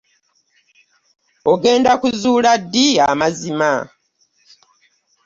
[1.51, 3.71] Ogenda kuzuula ddi amazima?